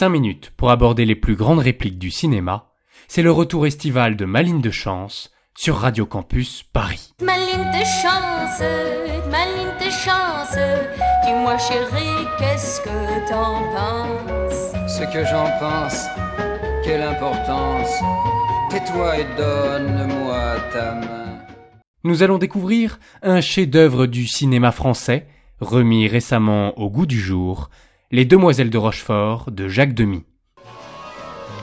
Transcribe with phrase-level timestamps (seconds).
[0.00, 2.72] 5 minutes pour aborder les plus grandes répliques du cinéma,
[3.06, 7.12] c'est le retour estival de Maline de Chance sur Radio Campus Paris.
[7.20, 8.62] Maline de chance,
[9.30, 10.56] maline de chance,
[11.26, 14.72] dis-moi chérie, qu'est-ce que t'en penses?
[14.88, 16.06] Ce que j'en pense,
[16.82, 17.92] quelle importance,
[18.70, 21.40] tais-toi et donne-moi ta main.
[22.04, 25.26] Nous allons découvrir un chef-d'œuvre du cinéma français,
[25.60, 27.68] remis récemment au goût du jour,
[28.12, 30.24] Les Demoiselles de Rochefort de Jacques Demy.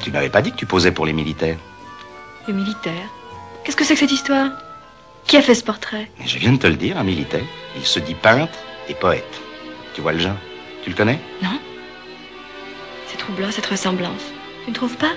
[0.02, 1.58] Tu m'avais pas dit que tu posais pour les militaires
[2.48, 3.10] Le militaire
[3.64, 4.52] Qu'est-ce que c'est que cette histoire?
[5.26, 6.10] Qui a fait ce portrait?
[6.18, 7.44] Mais je viens de te le dire, un militaire.
[7.76, 9.42] Il se dit peintre et poète.
[9.94, 10.38] Tu vois le genre
[10.84, 11.20] Tu le connais?
[11.44, 11.60] Non
[13.08, 14.32] C'est troublant cette ressemblance.
[14.64, 15.12] Tu ne trouves pas?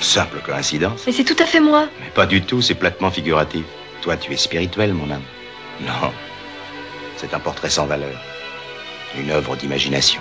[0.00, 1.04] Simple coïncidence.
[1.06, 1.88] Mais c'est tout à fait moi.
[2.00, 3.64] Mais pas du tout, c'est platement figuratif.
[4.02, 5.22] Toi, tu es spirituel, mon âme.
[5.82, 6.12] Non.
[7.16, 8.20] C'est un portrait sans valeur.
[9.16, 10.20] Une œuvre d'imagination.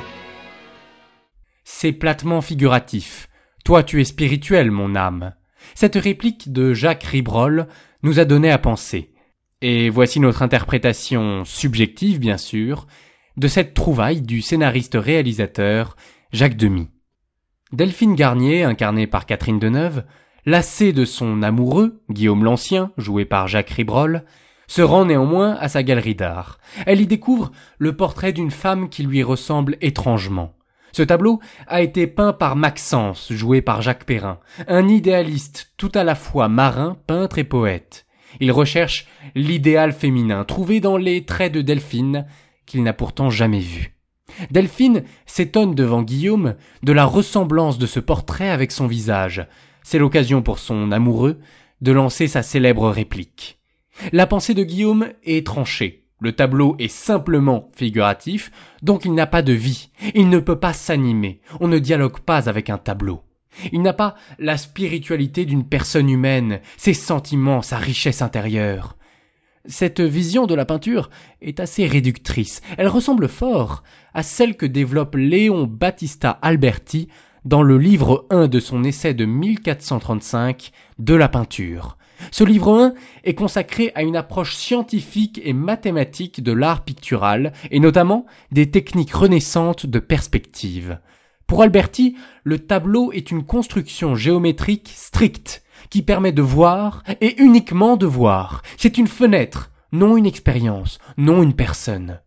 [1.84, 3.28] C'est platement figuratif.
[3.66, 5.34] Toi, tu es spirituel, mon âme.
[5.76, 7.68] Cette réplique de Jacques Ribrol
[8.04, 9.12] nous a donné à penser.
[9.62, 12.88] Et voici notre interprétation subjective, bien sûr,
[13.36, 15.98] de cette trouvaille du scénariste-réalisateur
[16.32, 16.88] Jacques Demy.
[17.74, 20.06] Delphine Garnier, incarnée par Catherine Deneuve,
[20.46, 24.24] lassée de son amoureux, Guillaume l'Ancien, joué par Jacques Ribrol,
[24.68, 26.60] se rend néanmoins à sa galerie d'art.
[26.86, 30.56] Elle y découvre le portrait d'une femme qui lui ressemble étrangement.
[30.94, 36.04] Ce tableau a été peint par Maxence, joué par Jacques Perrin, un idéaliste tout à
[36.04, 38.06] la fois marin, peintre et poète.
[38.40, 42.26] Il recherche l'idéal féminin trouvé dans les traits de Delphine
[42.68, 43.96] qu'il n'a pourtant jamais vu.
[44.52, 49.48] Delphine s'étonne devant Guillaume de la ressemblance de ce portrait avec son visage.
[49.82, 51.40] C'est l'occasion pour son amoureux
[51.82, 53.60] de lancer sa célèbre réplique.
[54.12, 56.03] La pensée de Guillaume est tranchée.
[56.24, 58.50] Le tableau est simplement figuratif,
[58.82, 59.90] donc il n'a pas de vie.
[60.16, 61.42] Il ne peut pas s'animer.
[61.60, 63.24] On ne dialogue pas avec un tableau.
[63.74, 68.96] Il n'a pas la spiritualité d'une personne humaine, ses sentiments, sa richesse intérieure.
[69.66, 71.10] Cette vision de la peinture
[71.42, 72.62] est assez réductrice.
[72.78, 73.84] Elle ressemble fort
[74.14, 77.10] à celle que développe Léon Battista Alberti
[77.44, 81.98] dans le livre 1 de son essai de 1435 de la peinture.
[82.32, 87.80] Ce livre 1 est consacré à une approche scientifique et mathématique de l'art pictural, et
[87.80, 91.00] notamment des techniques renaissantes de perspective.
[91.48, 97.98] Pour Alberti, le tableau est une construction géométrique stricte, qui permet de voir, et uniquement
[97.98, 98.62] de voir.
[98.78, 102.20] C'est une fenêtre, non une expérience, non une personne.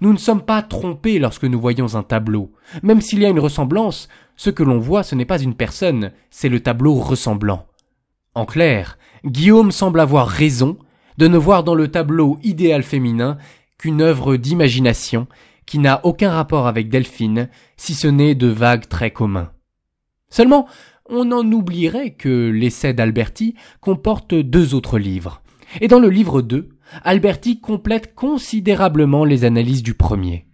[0.00, 2.52] Nous ne sommes pas trompés lorsque nous voyons un tableau.
[2.82, 6.12] Même s'il y a une ressemblance, ce que l'on voit ce n'est pas une personne,
[6.30, 7.66] c'est le tableau ressemblant.
[8.34, 10.76] En clair, Guillaume semble avoir raison
[11.18, 13.38] de ne voir dans le tableau idéal féminin
[13.78, 15.28] qu'une œuvre d'imagination
[15.66, 19.52] qui n'a aucun rapport avec Delphine, si ce n'est de vagues traits communs.
[20.30, 20.66] Seulement,
[21.08, 25.42] on en oublierait que l'essai d'Alberti comporte deux autres livres.
[25.80, 26.70] Et dans le livre 2,
[27.02, 30.46] Alberti complète considérablement les analyses du premier.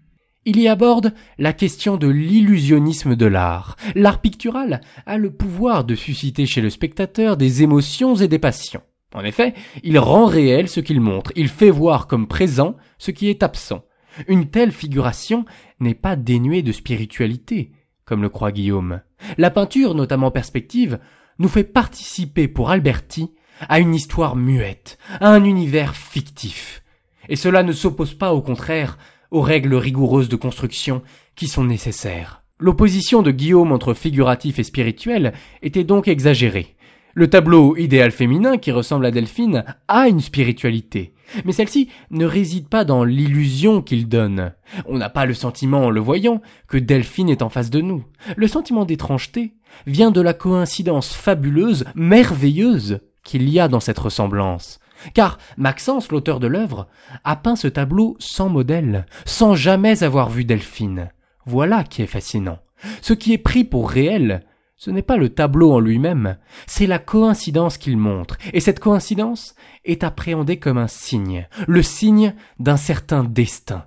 [0.53, 3.77] Il y aborde la question de l'illusionnisme de l'art.
[3.95, 8.83] L'art pictural a le pouvoir de susciter chez le spectateur des émotions et des passions.
[9.15, 13.29] En effet, il rend réel ce qu'il montre, il fait voir comme présent ce qui
[13.29, 13.85] est absent.
[14.27, 15.45] Une telle figuration
[15.79, 17.71] n'est pas dénuée de spiritualité,
[18.05, 19.03] comme le croit Guillaume.
[19.39, 20.99] La peinture, notamment perspective,
[21.39, 23.31] nous fait participer pour Alberti
[23.69, 26.83] à une histoire muette, à un univers fictif.
[27.29, 28.99] Et cela ne s'oppose pas au contraire
[29.31, 31.03] aux règles rigoureuses de construction
[31.37, 32.43] qui sont nécessaires.
[32.59, 35.33] L'opposition de Guillaume entre figuratif et spirituel
[35.63, 36.77] était donc exagérée.
[37.15, 41.13] Le tableau idéal féminin qui ressemble à Delphine a une spiritualité,
[41.45, 44.53] mais celle-ci ne réside pas dans l'illusion qu'il donne.
[44.87, 48.05] On n'a pas le sentiment en le voyant que Delphine est en face de nous.
[48.37, 49.55] Le sentiment d'étrangeté
[49.87, 54.80] vient de la coïncidence fabuleuse, merveilleuse qu'il y a dans cette ressemblance.
[55.15, 56.89] Car Maxence, l'auteur de l'œuvre,
[57.25, 61.11] a peint ce tableau sans modèle, sans jamais avoir vu Delphine.
[61.47, 62.59] Voilà qui est fascinant.
[63.03, 64.43] Ce qui est pris pour réel,
[64.77, 69.55] ce n'est pas le tableau en lui-même, c'est la coïncidence qu'il montre, et cette coïncidence
[69.85, 73.85] est appréhendée comme un signe, le signe d'un certain destin.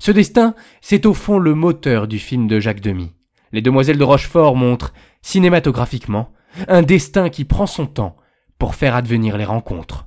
[0.00, 3.12] Ce destin, c'est au fond le moteur du film de Jacques Demy.
[3.52, 4.92] Les demoiselles de Rochefort montrent,
[5.22, 6.32] cinématographiquement,
[6.66, 8.16] un destin qui prend son temps
[8.58, 10.05] pour faire advenir les rencontres.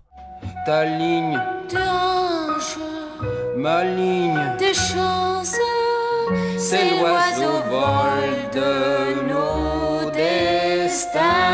[0.66, 2.78] Ta ligne, Tes hanches,
[3.56, 5.56] ma ligne, tes chances,
[6.58, 11.49] c'est l'oiseau vol de nos destins.